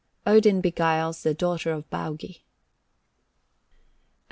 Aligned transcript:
ODIN 0.25 0.61
BEGUILES 0.61 1.21
THE 1.21 1.35
DAUGHTER 1.35 1.71
OF 1.73 1.87
BAUGI 1.91 2.29
72. 2.41 2.41